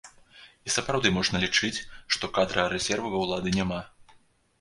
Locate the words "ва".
3.13-3.19